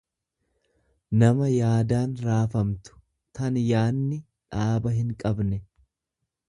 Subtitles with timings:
[1.23, 2.97] nama yaadaan raafamtu,
[3.41, 4.21] tan yaadni
[4.57, 5.65] dhaaba hinqabne.